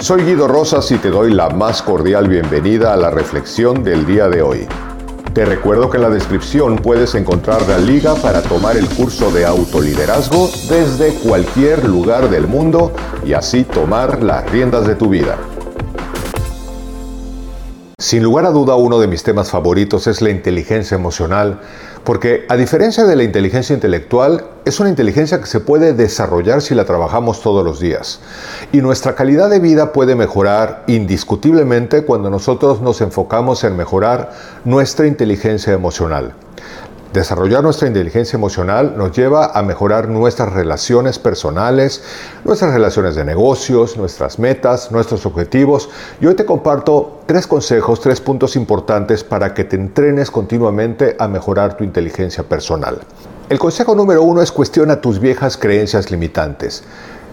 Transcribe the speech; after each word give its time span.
Soy 0.00 0.22
Guido 0.22 0.46
Rosas 0.46 0.92
y 0.92 0.98
te 0.98 1.10
doy 1.10 1.34
la 1.34 1.50
más 1.50 1.82
cordial 1.82 2.28
bienvenida 2.28 2.94
a 2.94 2.96
la 2.96 3.10
reflexión 3.10 3.82
del 3.82 4.06
día 4.06 4.28
de 4.28 4.42
hoy. 4.42 4.68
Te 5.34 5.44
recuerdo 5.44 5.90
que 5.90 5.96
en 5.96 6.04
la 6.04 6.10
descripción 6.10 6.76
puedes 6.76 7.16
encontrar 7.16 7.66
la 7.68 7.78
liga 7.78 8.14
para 8.14 8.40
tomar 8.40 8.76
el 8.76 8.88
curso 8.88 9.32
de 9.32 9.44
autoliderazgo 9.44 10.50
desde 10.68 11.14
cualquier 11.14 11.86
lugar 11.88 12.30
del 12.30 12.46
mundo 12.46 12.92
y 13.26 13.32
así 13.32 13.64
tomar 13.64 14.22
las 14.22 14.48
riendas 14.52 14.86
de 14.86 14.94
tu 14.94 15.08
vida. 15.08 15.36
Sin 18.00 18.22
lugar 18.22 18.46
a 18.46 18.50
duda, 18.50 18.76
uno 18.76 19.00
de 19.00 19.08
mis 19.08 19.24
temas 19.24 19.50
favoritos 19.50 20.06
es 20.06 20.22
la 20.22 20.30
inteligencia 20.30 20.94
emocional, 20.94 21.58
porque 22.04 22.46
a 22.48 22.54
diferencia 22.54 23.04
de 23.04 23.16
la 23.16 23.24
inteligencia 23.24 23.74
intelectual, 23.74 24.44
es 24.64 24.78
una 24.78 24.88
inteligencia 24.88 25.40
que 25.40 25.46
se 25.46 25.58
puede 25.58 25.94
desarrollar 25.94 26.62
si 26.62 26.76
la 26.76 26.84
trabajamos 26.84 27.42
todos 27.42 27.64
los 27.64 27.80
días. 27.80 28.20
Y 28.70 28.82
nuestra 28.82 29.16
calidad 29.16 29.50
de 29.50 29.58
vida 29.58 29.92
puede 29.92 30.14
mejorar 30.14 30.84
indiscutiblemente 30.86 32.04
cuando 32.04 32.30
nosotros 32.30 32.80
nos 32.80 33.00
enfocamos 33.00 33.64
en 33.64 33.76
mejorar 33.76 34.30
nuestra 34.64 35.08
inteligencia 35.08 35.72
emocional. 35.72 36.34
Desarrollar 37.12 37.62
nuestra 37.62 37.88
inteligencia 37.88 38.36
emocional 38.36 38.94
nos 38.98 39.16
lleva 39.16 39.52
a 39.58 39.62
mejorar 39.62 40.08
nuestras 40.08 40.52
relaciones 40.52 41.18
personales, 41.18 42.02
nuestras 42.44 42.74
relaciones 42.74 43.14
de 43.14 43.24
negocios, 43.24 43.96
nuestras 43.96 44.38
metas, 44.38 44.92
nuestros 44.92 45.24
objetivos. 45.24 45.88
Y 46.20 46.26
hoy 46.26 46.34
te 46.34 46.44
comparto 46.44 47.20
tres 47.24 47.46
consejos, 47.46 48.02
tres 48.02 48.20
puntos 48.20 48.56
importantes 48.56 49.24
para 49.24 49.54
que 49.54 49.64
te 49.64 49.76
entrenes 49.76 50.30
continuamente 50.30 51.16
a 51.18 51.28
mejorar 51.28 51.78
tu 51.78 51.84
inteligencia 51.84 52.44
personal. 52.44 53.00
El 53.48 53.58
consejo 53.58 53.94
número 53.94 54.22
uno 54.22 54.42
es 54.42 54.52
cuestiona 54.52 55.00
tus 55.00 55.18
viejas 55.18 55.56
creencias 55.56 56.10
limitantes. 56.10 56.84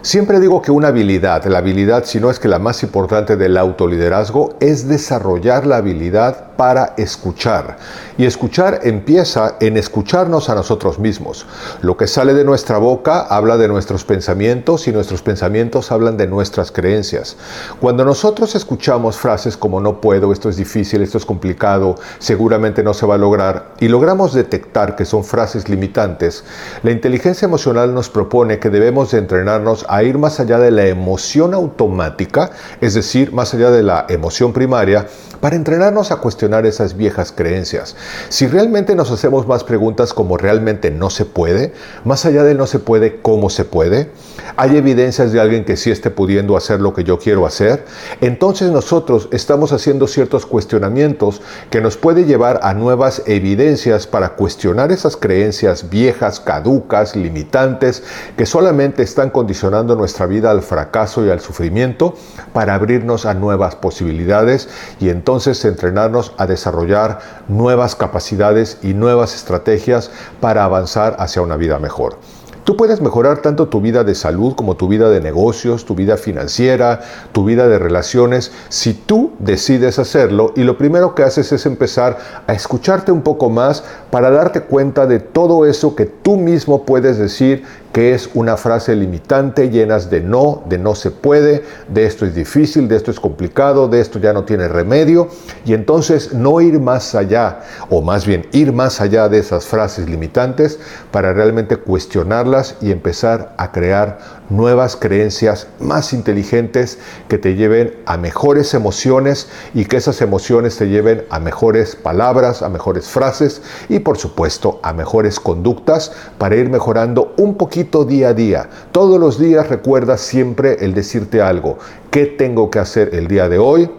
Siempre 0.06 0.40
digo 0.40 0.62
que 0.62 0.70
una 0.70 0.90
habilidad, 0.90 1.46
la 1.46 1.58
habilidad 1.58 2.04
si 2.06 2.20
no 2.20 2.30
es 2.30 2.38
que 2.38 2.48
la 2.48 2.60
más 2.60 2.84
importante 2.84 3.38
del 3.38 3.58
autoliderazgo, 3.58 4.54
es 4.60 4.88
desarrollar 4.88 5.66
la 5.66 5.78
habilidad 5.78 6.54
para 6.56 6.94
escuchar. 6.98 7.78
Y 8.16 8.26
escuchar 8.26 8.82
empieza 8.84 9.56
en 9.60 9.78
escucharnos 9.78 10.48
a 10.50 10.56
nosotros 10.56 11.00
mismos. 11.00 11.48
Lo 11.82 11.98
que 11.98 12.06
sale 12.06 12.36
de 12.36 12.44
nuestra 12.44 12.78
boca 12.78 13.22
habla 13.22 13.58
de 13.58 13.68
nuestros 13.68 14.06
pensamientos 14.06 14.88
y 14.88 14.92
nuestros 14.92 15.24
pensamientos 15.24 15.92
hablan 15.92 16.18
de 16.18 16.28
nuestras 16.28 16.72
creencias. 16.72 17.36
Cuando 17.82 18.06
nosotros 18.06 18.54
escuchamos 18.54 19.18
frases 19.18 19.58
como 19.58 19.82
no 19.82 20.00
puedo, 20.02 20.32
esto 20.32 20.50
es 20.50 20.56
difícil, 20.56 21.02
esto 21.02 21.18
es 21.18 21.26
complicado, 21.26 21.96
seguramente 22.20 22.84
no 22.84 22.94
se 22.94 23.08
va 23.08 23.16
a 23.16 23.18
lograr, 23.18 23.74
y 23.80 23.88
logramos 23.88 24.34
detectar 24.34 24.96
que 24.96 25.06
son 25.06 25.24
frases 25.24 25.68
limitantes, 25.68 26.44
la 26.84 26.92
inteligencia 26.92 27.48
emocional 27.48 27.94
nos 27.94 28.10
propone 28.10 28.60
que 28.60 28.70
debemos 28.70 29.12
de 29.12 29.18
entrenarnos 29.18 29.86
a 29.90 29.95
ir 30.04 30.18
más 30.18 30.40
allá 30.40 30.60
de 30.60 30.72
la 30.72 30.88
emoción 30.88 31.54
automática, 31.54 32.52
es 32.82 32.94
decir, 32.94 33.32
más 33.32 33.54
allá 33.54 33.72
de 33.72 33.84
la 33.84 34.06
emoción 34.10 34.54
primaria, 34.54 35.08
para 35.46 35.58
entrenarnos 35.58 36.10
a 36.10 36.16
cuestionar 36.16 36.66
esas 36.66 36.98
viejas 36.98 37.32
creencias. 37.32 37.96
Si 38.30 38.48
realmente 38.48 38.96
nos 38.96 39.12
hacemos 39.12 39.46
más 39.46 39.64
preguntas 39.64 40.12
como 40.12 40.38
realmente 40.38 40.90
no 40.90 41.12
se 41.12 41.24
puede, 41.24 41.72
más 42.04 42.26
allá 42.26 42.44
de 42.44 42.56
no 42.56 42.66
se 42.66 42.80
puede, 42.80 43.22
¿cómo 43.22 43.52
se 43.52 43.64
puede? 43.64 44.10
¿Hay 44.58 44.76
evidencias 44.76 45.32
de 45.32 45.40
alguien 45.40 45.64
que 45.64 45.78
sí 45.78 45.92
esté 45.92 46.10
pudiendo 46.10 46.58
hacer 46.58 46.82
lo 46.82 46.96
que 46.96 47.04
yo 47.04 47.20
quiero 47.20 47.46
hacer? 47.46 47.86
Entonces 48.22 48.72
nosotros 48.72 49.30
estamos 49.32 49.72
haciendo 49.72 50.08
ciertos 50.08 50.48
cuestionamientos 50.48 51.44
que 51.70 51.80
nos 51.80 51.96
puede 51.96 52.26
llevar 52.26 52.62
a 52.64 52.74
nuevas 52.74 53.22
evidencias 53.28 54.08
para 54.08 54.30
cuestionar 54.30 54.92
esas 54.92 55.16
creencias 55.16 55.92
viejas, 55.92 56.40
caducas, 56.40 57.16
limitantes, 57.16 58.02
que 58.36 58.48
solamente 58.48 59.04
están 59.04 59.30
condicionando 59.30 59.96
nuestra 59.96 60.26
vida 60.26 60.50
al 60.50 60.64
fracaso 60.64 61.24
y 61.24 61.30
al 61.30 61.40
sufrimiento 61.40 62.16
para 62.52 62.74
abrirnos 62.74 63.28
a 63.28 63.36
nuevas 63.36 63.76
posibilidades 63.76 64.70
y 65.00 65.10
entonces 65.10 65.35
entrenarnos 65.66 66.34
a 66.38 66.48
desarrollar 66.48 67.20
nuevas 67.48 67.96
capacidades 67.96 68.78
y 68.82 68.94
nuevas 68.94 69.36
estrategias 69.36 70.12
para 70.40 70.64
avanzar 70.64 71.16
hacia 71.20 71.42
una 71.42 71.58
vida 71.58 71.78
mejor. 71.80 72.18
Tú 72.66 72.76
puedes 72.78 73.00
mejorar 73.00 73.44
tanto 73.44 73.68
tu 73.68 73.80
vida 73.80 74.04
de 74.04 74.16
salud 74.16 74.56
como 74.56 74.76
tu 74.76 74.88
vida 74.88 75.08
de 75.10 75.22
negocios, 75.22 75.86
tu 75.86 75.94
vida 75.94 76.18
financiera, 76.18 77.02
tu 77.32 77.46
vida 77.46 77.68
de 77.68 77.78
relaciones, 77.78 78.52
si 78.70 78.96
tú 78.96 79.34
decides 79.38 80.00
hacerlo 80.00 80.52
y 80.56 80.64
lo 80.64 80.76
primero 80.76 81.14
que 81.14 81.22
haces 81.22 81.52
es 81.52 81.68
empezar 81.68 82.18
a 82.48 82.54
escucharte 82.54 83.12
un 83.12 83.22
poco 83.22 83.52
más 83.52 83.84
para 84.10 84.32
darte 84.32 84.62
cuenta 84.62 85.06
de 85.06 85.20
todo 85.20 85.68
eso 85.68 85.96
que 85.96 86.06
tú 86.08 86.38
mismo 86.38 86.86
puedes 86.86 87.20
decir 87.20 87.64
que 87.96 88.14
es 88.14 88.30
una 88.34 88.58
frase 88.58 88.94
limitante, 88.94 89.70
llenas 89.70 90.10
de 90.10 90.20
no, 90.20 90.64
de 90.66 90.78
no 90.78 90.96
se 90.96 91.12
puede, 91.12 91.64
de 91.88 92.06
esto 92.06 92.26
es 92.26 92.36
difícil, 92.36 92.90
de 92.90 92.98
esto 92.98 93.10
es 93.10 93.22
complicado, 93.22 93.88
de 93.88 94.02
esto 94.02 94.20
ya 94.20 94.34
no 94.34 94.44
tiene 94.44 94.68
remedio, 94.68 95.30
y 95.64 95.74
entonces 95.74 96.34
no 96.34 96.60
ir 96.60 96.82
más 96.82 97.16
allá, 97.16 97.62
o 97.90 98.02
más 98.02 98.26
bien 98.26 98.48
ir 98.52 98.74
más 98.74 99.00
allá 99.00 99.30
de 99.30 99.40
esas 99.40 99.66
frases 99.66 100.10
limitantes 100.10 100.78
para 101.10 101.32
realmente 101.32 101.78
cuestionarlas 101.78 102.76
y 102.82 102.92
empezar 102.92 103.54
a 103.58 103.72
crear 103.72 104.44
nuevas 104.50 104.98
creencias 104.98 105.68
más 105.80 106.12
inteligentes 106.12 107.00
que 107.30 107.38
te 107.38 107.56
lleven 107.56 107.96
a 108.06 108.18
mejores 108.18 108.74
emociones 108.74 109.48
y 109.74 109.86
que 109.86 109.96
esas 109.96 110.22
emociones 110.22 110.76
te 110.78 110.90
lleven 110.90 111.24
a 111.30 111.40
mejores 111.40 111.96
palabras, 111.96 112.62
a 112.62 112.68
mejores 112.68 113.08
frases 113.08 113.62
y 113.88 114.00
por 114.00 114.18
supuesto 114.18 114.82
a 114.84 114.92
mejores 114.92 115.40
conductas 115.40 116.12
para 116.38 116.58
ir 116.58 116.70
mejorando 116.70 117.34
un 117.38 117.56
poquito 117.56 117.85
día 118.06 118.30
a 118.30 118.34
día. 118.34 118.70
Todos 118.92 119.20
los 119.20 119.40
días 119.40 119.70
recuerda 119.70 120.18
siempre 120.18 120.78
el 120.82 120.94
decirte 120.94 121.42
algo. 121.42 121.78
¿Qué 122.12 122.26
tengo 122.26 122.70
que 122.70 122.80
hacer 122.80 123.14
el 123.14 123.28
día 123.28 123.48
de 123.48 123.58
hoy? 123.58 123.90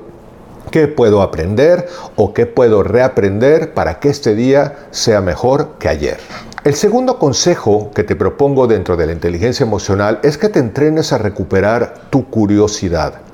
¿Qué 0.71 0.89
puedo 0.89 1.23
aprender 1.23 1.87
o 2.17 2.35
qué 2.35 2.45
puedo 2.47 2.83
reaprender 2.83 3.73
para 3.73 4.01
que 4.01 4.09
este 4.09 4.35
día 4.35 4.89
sea 4.91 5.21
mejor 5.21 5.79
que 5.79 5.89
ayer? 5.89 6.19
El 6.65 6.75
segundo 6.75 7.19
consejo 7.19 7.93
que 7.95 8.03
te 8.03 8.17
propongo 8.17 8.67
dentro 8.67 8.97
de 8.97 9.07
la 9.07 9.13
inteligencia 9.13 9.65
emocional 9.65 10.19
es 10.25 10.37
que 10.37 10.49
te 10.49 10.59
entrenes 10.59 11.13
a 11.13 11.19
recuperar 11.19 11.95
tu 12.11 12.29
curiosidad. 12.29 13.26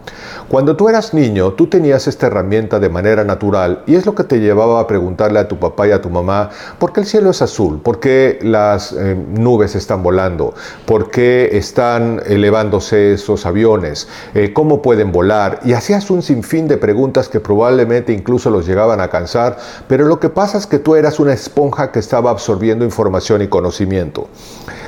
Cuando 0.48 0.76
tú 0.76 0.88
eras 0.88 1.14
niño, 1.14 1.52
tú 1.52 1.66
tenías 1.66 2.06
esta 2.08 2.26
herramienta 2.26 2.78
de 2.78 2.90
manera 2.90 3.24
natural 3.24 3.82
y 3.86 3.94
es 3.94 4.04
lo 4.04 4.14
que 4.14 4.24
te 4.24 4.38
llevaba 4.38 4.80
a 4.80 4.86
preguntarle 4.86 5.38
a 5.38 5.48
tu 5.48 5.58
papá 5.58 5.88
y 5.88 5.92
a 5.92 6.02
tu 6.02 6.10
mamá, 6.10 6.50
¿por 6.78 6.92
qué 6.92 7.00
el 7.00 7.06
cielo 7.06 7.30
es 7.30 7.40
azul? 7.40 7.80
¿Por 7.80 8.00
qué 8.00 8.38
las 8.42 8.92
eh, 8.92 9.16
nubes 9.16 9.74
están 9.74 10.02
volando? 10.02 10.52
¿Por 10.84 11.10
qué 11.10 11.50
están 11.52 12.20
elevándose 12.26 13.14
esos 13.14 13.46
aviones? 13.46 14.08
Eh, 14.34 14.52
¿Cómo 14.52 14.82
pueden 14.82 15.10
volar? 15.10 15.60
Y 15.64 15.72
hacías 15.72 16.10
un 16.10 16.22
sinfín 16.22 16.68
de 16.68 16.76
preguntas 16.76 17.28
que 17.28 17.40
probablemente 17.40 18.12
incluso 18.12 18.50
los 18.50 18.66
llegaban 18.66 19.00
a 19.00 19.08
cansar, 19.08 19.56
pero 19.88 20.06
lo 20.06 20.20
que 20.20 20.28
pasa 20.28 20.58
es 20.58 20.66
que 20.66 20.78
tú 20.78 20.96
eras 20.96 21.18
una 21.20 21.32
esponja 21.32 21.92
que 21.92 21.98
estaba 21.98 22.30
absorbiendo 22.30 22.84
información 22.84 23.42
y 23.42 23.48
conocimiento. 23.48 24.28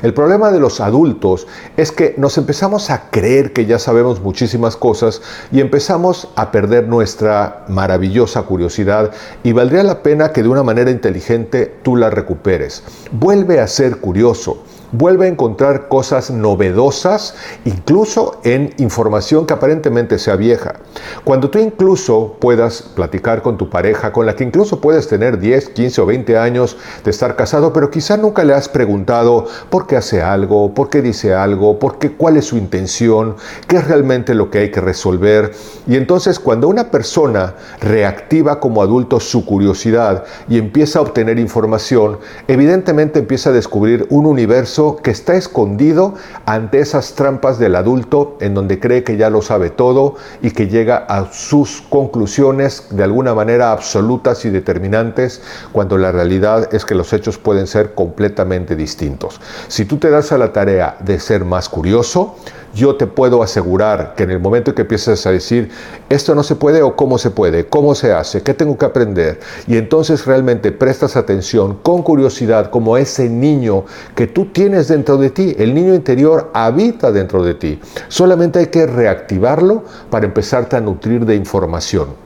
El 0.01 0.13
problema 0.13 0.51
de 0.51 0.59
los 0.59 0.81
adultos 0.81 1.47
es 1.77 1.91
que 1.91 2.13
nos 2.17 2.37
empezamos 2.37 2.89
a 2.89 3.09
creer 3.09 3.53
que 3.53 3.65
ya 3.65 3.79
sabemos 3.79 4.21
muchísimas 4.21 4.75
cosas 4.75 5.04
y 5.51 5.59
empezamos 5.59 6.27
a 6.35 6.51
perder 6.51 6.87
nuestra 6.87 7.65
maravillosa 7.67 8.43
curiosidad 8.43 9.11
y 9.43 9.51
valdría 9.51 9.83
la 9.83 10.01
pena 10.03 10.31
que 10.31 10.43
de 10.43 10.49
una 10.49 10.63
manera 10.63 10.91
inteligente 10.91 11.73
tú 11.83 11.95
la 11.95 12.09
recuperes. 12.09 12.83
Vuelve 13.11 13.59
a 13.59 13.67
ser 13.67 13.97
curioso 13.97 14.63
vuelve 14.97 15.25
a 15.25 15.29
encontrar 15.29 15.87
cosas 15.87 16.31
novedosas, 16.31 17.35
incluso 17.65 18.39
en 18.43 18.73
información 18.77 19.45
que 19.45 19.53
aparentemente 19.53 20.19
sea 20.19 20.35
vieja. 20.35 20.75
Cuando 21.23 21.49
tú 21.49 21.59
incluso 21.59 22.37
puedas 22.39 22.81
platicar 22.81 23.41
con 23.41 23.57
tu 23.57 23.69
pareja, 23.69 24.11
con 24.11 24.25
la 24.25 24.35
que 24.35 24.43
incluso 24.43 24.79
puedes 24.79 25.07
tener 25.07 25.39
10, 25.39 25.69
15 25.69 26.01
o 26.01 26.05
20 26.05 26.37
años 26.37 26.77
de 27.03 27.11
estar 27.11 27.35
casado, 27.35 27.73
pero 27.73 27.89
quizá 27.89 28.17
nunca 28.17 28.43
le 28.43 28.53
has 28.53 28.69
preguntado 28.69 29.45
por 29.69 29.87
qué 29.87 29.97
hace 29.97 30.21
algo, 30.21 30.73
por 30.73 30.89
qué 30.89 31.01
dice 31.01 31.33
algo, 31.33 31.79
por 31.79 31.97
qué, 31.97 32.11
cuál 32.11 32.37
es 32.37 32.45
su 32.45 32.57
intención, 32.57 33.35
qué 33.67 33.77
es 33.77 33.87
realmente 33.87 34.33
lo 34.33 34.49
que 34.49 34.59
hay 34.59 34.71
que 34.71 34.81
resolver. 34.81 35.51
Y 35.87 35.95
entonces 35.95 36.39
cuando 36.39 36.67
una 36.67 36.91
persona 36.91 37.55
reactiva 37.81 38.59
como 38.59 38.81
adulto 38.81 39.19
su 39.19 39.45
curiosidad 39.45 40.23
y 40.47 40.57
empieza 40.57 40.99
a 40.99 41.01
obtener 41.01 41.39
información, 41.39 42.19
evidentemente 42.47 43.19
empieza 43.19 43.49
a 43.49 43.53
descubrir 43.53 44.05
un 44.09 44.25
universo 44.25 44.84
que 45.01 45.11
está 45.11 45.35
escondido 45.35 46.13
ante 46.45 46.79
esas 46.79 47.13
trampas 47.13 47.59
del 47.59 47.75
adulto 47.75 48.37
en 48.39 48.53
donde 48.53 48.79
cree 48.79 49.03
que 49.03 49.17
ya 49.17 49.29
lo 49.29 49.41
sabe 49.41 49.69
todo 49.69 50.15
y 50.41 50.51
que 50.51 50.67
llega 50.67 50.97
a 50.97 51.31
sus 51.31 51.81
conclusiones 51.89 52.87
de 52.91 53.03
alguna 53.03 53.33
manera 53.33 53.71
absolutas 53.71 54.45
y 54.45 54.49
determinantes 54.49 55.41
cuando 55.71 55.97
la 55.97 56.11
realidad 56.11 56.73
es 56.73 56.85
que 56.85 56.95
los 56.95 57.11
hechos 57.13 57.37
pueden 57.37 57.67
ser 57.67 57.93
completamente 57.93 58.75
distintos. 58.75 59.41
Si 59.67 59.85
tú 59.85 59.97
te 59.97 60.09
das 60.09 60.31
a 60.31 60.37
la 60.37 60.53
tarea 60.53 60.97
de 60.99 61.19
ser 61.19 61.45
más 61.45 61.69
curioso, 61.69 62.35
yo 62.75 62.95
te 62.97 63.07
puedo 63.07 63.41
asegurar 63.41 64.13
que 64.15 64.23
en 64.23 64.31
el 64.31 64.39
momento 64.39 64.71
en 64.71 64.75
que 64.75 64.81
empieces 64.81 65.25
a 65.25 65.31
decir, 65.31 65.69
esto 66.09 66.35
no 66.35 66.43
se 66.43 66.55
puede 66.55 66.83
o 66.83 66.95
cómo 66.95 67.17
se 67.17 67.31
puede, 67.31 67.65
cómo 67.67 67.95
se 67.95 68.13
hace, 68.13 68.43
qué 68.43 68.53
tengo 68.53 68.77
que 68.77 68.85
aprender, 68.85 69.39
y 69.65 69.77
entonces 69.77 70.25
realmente 70.25 70.71
prestas 70.71 71.15
atención 71.15 71.79
con 71.81 72.03
curiosidad 72.03 72.69
como 72.69 72.97
ese 72.97 73.29
niño 73.29 73.85
que 74.13 74.27
tú 74.27 74.47
tienes 74.47 74.89
dentro 74.89 75.17
de 75.17 75.29
ti, 75.29 75.55
el 75.57 75.73
niño 75.73 75.95
interior 75.95 76.51
habita 76.53 77.11
dentro 77.11 77.43
de 77.43 77.53
ti. 77.53 77.79
Solamente 78.09 78.59
hay 78.59 78.67
que 78.67 78.85
reactivarlo 78.85 79.83
para 80.09 80.25
empezarte 80.25 80.75
a 80.75 80.81
nutrir 80.81 81.25
de 81.25 81.35
información. 81.35 82.25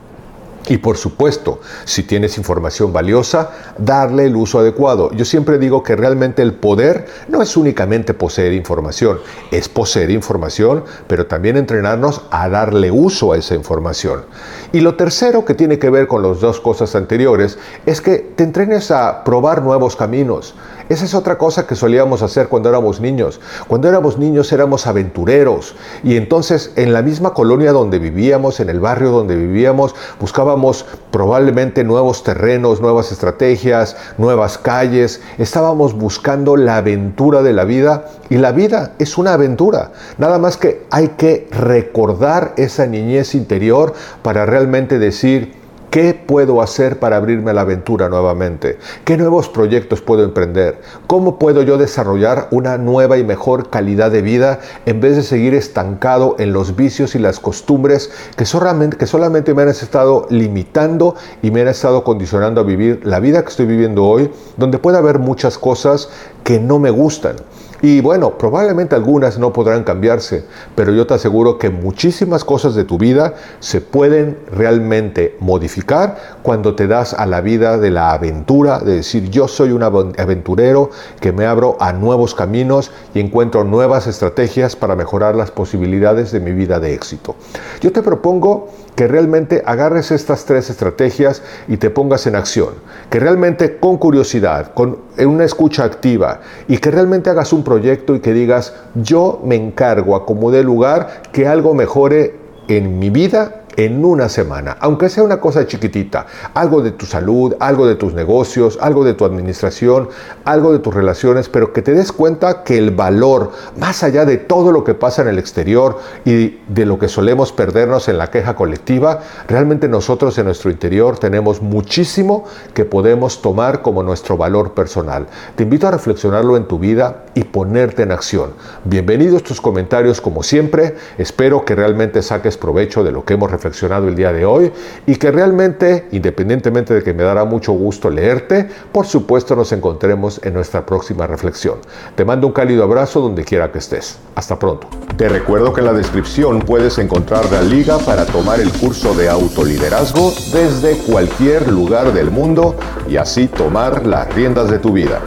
Y 0.68 0.78
por 0.78 0.98
supuesto, 0.98 1.62
si 1.86 2.04
tienes 2.04 2.38
información 2.38 2.94
valiosa, 2.94 3.52
darle 3.78 4.26
el 4.26 4.36
uso 4.36 4.60
adecuado. 4.60 5.12
Yo 5.14 5.26
siempre 5.26 5.58
digo 5.58 5.84
que 5.84 5.96
realmente 5.96 6.42
el 6.42 6.54
poder 6.54 7.08
no 7.28 7.42
es 7.42 7.58
únicamente 7.58 8.14
poseer 8.14 8.54
información, 8.54 9.20
es 9.52 9.70
poseer 9.70 10.12
información, 10.12 10.84
pero 11.08 11.26
también 11.26 11.58
entrenarnos 11.58 12.24
a 12.30 12.50
darle 12.50 12.92
uso 12.92 13.34
a 13.34 13.38
esa 13.38 13.56
información. 13.56 14.26
Y 14.72 14.82
lo 14.82 14.96
tercero 14.96 15.46
que 15.46 15.56
tiene 15.56 15.80
que 15.80 15.90
ver 15.90 16.08
con 16.08 16.22
las 16.22 16.40
dos 16.40 16.60
cosas 16.60 16.96
anteriores 16.96 17.58
es 17.86 18.02
que 18.02 18.18
te 18.18 18.44
entrenes 18.44 18.92
a 18.92 19.24
probar 19.24 19.64
nuevos 19.64 19.96
caminos. 19.96 20.56
Esa 20.90 21.06
es 21.06 21.14
otra 21.14 21.38
cosa 21.38 21.68
que 21.68 21.76
solíamos 21.76 22.24
hacer 22.24 22.48
cuando 22.48 22.68
éramos 22.68 23.00
niños. 23.00 23.40
Cuando 23.68 23.88
éramos 23.88 24.18
niños 24.18 24.52
éramos 24.52 24.88
aventureros 24.88 25.76
y 26.04 26.18
entonces 26.18 26.74
en 26.78 26.94
la 26.94 27.04
misma 27.04 27.36
colonia 27.36 27.72
donde 27.72 28.00
vivíamos, 28.00 28.60
en 28.60 28.70
el 28.70 28.80
barrio 28.80 29.12
donde 29.12 29.36
vivíamos, 29.36 29.94
buscábamos 30.20 30.88
probablemente 31.12 31.84
nuevos 31.84 32.24
terrenos, 32.24 32.82
nuevas 32.82 33.12
estrategias, 33.12 33.96
nuevas 34.18 34.58
calles. 34.58 35.22
Estábamos 35.38 35.94
buscando 35.94 36.58
la 36.58 36.78
aventura 36.78 37.44
de 37.44 37.54
la 37.54 37.66
vida 37.66 38.06
y 38.30 38.38
la 38.38 38.52
vida 38.52 38.94
es 38.98 39.18
una 39.20 39.34
aventura. 39.34 39.92
Nada 40.18 40.40
más 40.40 40.58
que 40.58 40.88
hay 40.90 41.10
que 41.10 41.48
recordar 41.52 42.54
esa 42.58 42.88
niñez 42.88 43.36
interior 43.36 43.94
para 44.24 44.48
realmente 44.48 44.98
decir, 44.98 45.59
¿Qué 45.90 46.14
puedo 46.14 46.62
hacer 46.62 47.00
para 47.00 47.18
abrirme 47.18 47.50
a 47.50 47.56
la 47.56 47.62
aventura 47.62 48.10
nuevamente? 48.10 48.78
¿Qué 49.06 49.18
nuevos 49.18 49.50
proyectos 49.50 50.02
puedo 50.02 50.24
emprender? 50.24 50.80
¿Cómo 51.08 51.40
puedo 51.40 51.64
yo 51.64 51.80
desarrollar 51.80 52.48
una 52.52 52.78
nueva 52.78 53.18
y 53.18 53.24
mejor 53.24 53.72
calidad 53.72 54.12
de 54.12 54.22
vida 54.22 54.60
en 54.86 55.02
vez 55.02 55.16
de 55.16 55.24
seguir 55.24 55.56
estancado 55.56 56.36
en 56.38 56.54
los 56.54 56.76
vicios 56.76 57.16
y 57.16 57.20
las 57.20 57.40
costumbres 57.40 58.12
que 58.38 58.46
solamente, 58.46 59.56
me 59.56 59.64
han 59.64 59.70
estado 59.70 60.28
limitando 60.30 61.16
y 61.42 61.50
me 61.50 61.62
han 61.62 61.70
estado 61.70 62.04
condicionando 62.04 62.62
a 62.62 62.66
vivir 62.66 63.02
la 63.04 63.20
vida 63.20 63.42
que 63.42 63.50
estoy 63.50 63.66
viviendo 63.66 64.06
hoy, 64.06 64.30
donde 64.58 64.78
puede 64.78 65.00
haber 65.00 65.18
muchas 65.18 65.58
cosas 65.58 66.10
que 66.44 66.60
no 66.60 66.78
me 66.78 66.92
gustan? 66.92 67.38
Y 67.82 68.02
bueno, 68.02 68.38
probablemente 68.38 68.96
algunas 68.96 69.40
no 69.40 69.54
podrán 69.54 69.84
cambiarse, 69.84 70.44
pero 70.76 70.94
yo 70.94 71.08
te 71.08 71.14
aseguro 71.14 71.58
que 71.58 71.70
muchísimas 71.70 72.44
cosas 72.44 72.76
de 72.76 72.84
tu 72.84 72.98
vida 72.98 73.36
se 73.60 73.80
pueden 73.80 74.38
realmente 74.52 75.38
modificar 75.40 76.40
cuando 76.44 76.76
te 76.76 76.88
das 76.88 77.14
a 77.14 77.26
la 77.26 77.40
vida 77.40 77.78
de 77.78 77.92
la 77.92 78.12
aventura, 78.12 78.80
de 78.80 78.98
decir 78.98 79.30
yo 79.30 79.48
soy 79.48 79.72
un 79.72 79.84
aventurero 79.84 80.90
que 81.22 81.32
me 81.32 81.46
abro 81.46 81.78
a 81.80 81.94
nuevos 81.94 82.36
caminos 82.36 82.92
y 83.14 83.22
encuentro 83.22 83.64
nuevas 83.64 84.08
estrategias 84.08 84.76
para 84.76 84.96
mejorar 84.96 85.36
las 85.36 85.52
posibilidades 85.52 86.32
de 86.32 86.42
mi 86.42 86.52
vida 86.52 86.80
de 86.80 86.94
éxito. 86.94 87.36
Yo 87.80 87.92
te 87.94 88.02
propongo 88.02 88.68
que 89.00 89.08
realmente 89.08 89.64
agarres 89.66 90.12
estas 90.12 90.44
tres 90.44 90.70
estrategias 90.70 91.42
y 91.70 91.78
te 91.78 91.90
pongas 91.90 92.28
en 92.28 92.36
acción, 92.36 92.72
que 93.10 93.22
realmente 93.22 93.78
con 93.78 93.96
curiosidad, 93.98 94.74
con 94.74 94.98
una 95.18 95.46
escucha 95.46 95.86
activa 95.86 96.42
y 96.68 96.80
que 96.80 96.92
realmente 96.92 97.30
hagas 97.30 97.54
un 97.54 97.64
proyecto 97.64 98.14
y 98.14 98.20
que 98.20 98.34
digas, 98.34 98.74
yo 98.96 99.40
me 99.46 99.56
encargo 99.56 100.18
a 100.18 100.26
como 100.26 100.52
dé 100.52 100.64
lugar 100.64 101.22
que 101.32 101.48
algo 101.48 101.74
mejore 101.74 102.36
en 102.68 103.00
mi 103.00 103.10
vida 103.10 103.59
en 103.80 104.04
una 104.04 104.28
semana, 104.28 104.76
aunque 104.82 105.08
sea 105.08 105.24
una 105.24 105.40
cosa 105.40 105.66
chiquitita, 105.66 106.26
algo 106.54 106.82
de 106.82 106.92
tu 106.92 107.06
salud, 107.06 107.56
algo 107.62 107.88
de 107.88 107.96
tus 107.96 108.14
negocios, 108.14 108.78
algo 108.82 109.06
de 109.06 109.14
tu 109.14 109.24
administración, 109.24 110.10
algo 110.44 110.74
de 110.74 110.80
tus 110.80 110.94
relaciones, 110.94 111.48
pero 111.48 111.72
que 111.72 111.82
te 111.82 111.94
des 111.94 112.12
cuenta 112.12 112.64
que 112.64 112.78
el 112.78 112.92
valor, 112.92 113.52
más 113.78 114.04
allá 114.04 114.26
de 114.26 114.36
todo 114.36 114.74
lo 114.74 114.84
que 114.84 114.96
pasa 114.96 115.22
en 115.22 115.30
el 115.30 115.40
exterior 115.40 115.98
y 116.26 116.60
de 116.68 116.86
lo 116.86 117.00
que 117.00 117.08
solemos 117.08 117.54
perdernos 117.54 118.10
en 118.10 118.18
la 118.18 118.30
queja 118.30 118.54
colectiva, 118.54 119.22
realmente 119.48 119.88
nosotros 119.88 120.38
en 120.38 120.48
nuestro 120.48 120.70
interior 120.70 121.18
tenemos 121.18 121.62
muchísimo 121.62 122.44
que 122.74 122.84
podemos 122.84 123.42
tomar 123.42 123.82
como 123.82 124.04
nuestro 124.04 124.36
valor 124.36 124.74
personal. 124.74 125.28
Te 125.56 125.64
invito 125.64 125.88
a 125.88 125.92
reflexionarlo 125.92 126.58
en 126.58 126.66
tu 126.66 126.80
vida 126.80 127.28
y 127.34 127.46
ponerte 127.46 128.04
en 128.04 128.12
acción. 128.12 128.52
Bienvenidos 128.84 129.42
tus 129.44 129.62
comentarios 129.62 130.20
como 130.20 130.44
siempre, 130.44 130.98
espero 131.18 131.64
que 131.64 131.76
realmente 131.76 132.22
saques 132.22 132.58
provecho 132.58 133.06
de 133.06 133.14
lo 133.14 133.24
que 133.24 133.36
hemos 133.36 133.50
reflexionado 133.50 133.69
el 134.08 134.16
día 134.16 134.34
de 134.34 134.46
hoy 134.46 134.72
y 135.06 135.16
que 135.16 135.32
realmente, 135.32 136.08
independientemente 136.12 136.94
de 136.94 137.04
que 137.04 137.14
me 137.14 137.24
dará 137.24 137.46
mucho 137.46 137.72
gusto 137.74 138.10
leerte, 138.10 138.68
por 138.92 139.06
supuesto 139.06 139.56
nos 139.56 139.72
encontremos 139.72 140.40
en 140.44 140.54
nuestra 140.54 140.86
próxima 140.86 141.28
reflexión. 141.28 141.76
Te 142.16 142.26
mando 142.26 142.48
un 142.48 142.54
cálido 142.54 142.84
abrazo 142.84 143.22
donde 143.22 143.44
quiera 143.44 143.72
que 143.72 143.80
estés. 143.80 144.20
Hasta 144.36 144.58
pronto. 144.58 144.88
Te 145.18 145.28
recuerdo 145.30 145.74
que 145.74 145.82
en 145.82 145.88
la 145.88 145.94
descripción 145.94 146.60
puedes 146.60 146.98
encontrar 146.98 147.52
la 147.52 147.62
liga 147.62 147.98
para 148.00 148.26
tomar 148.26 148.60
el 148.60 148.72
curso 148.72 149.14
de 149.14 149.30
autoliderazgo 149.30 150.34
desde 150.54 150.98
cualquier 150.98 151.72
lugar 151.72 152.14
del 152.14 152.32
mundo 152.32 152.76
y 153.08 153.18
así 153.18 153.48
tomar 153.48 154.06
las 154.06 154.34
riendas 154.34 154.70
de 154.70 154.80
tu 154.80 154.94
vida. 154.94 155.20